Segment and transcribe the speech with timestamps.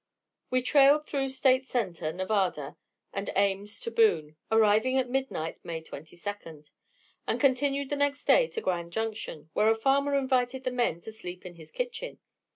[0.49, 2.75] We trailed through State Center, Nevada,
[3.13, 6.71] and Ames to Boone, arriving at midnight, May 22d;
[7.27, 11.11] and continued on next day to Grand Junction, where a farmer invited the men to
[11.11, 12.17] sleep in his kitchen.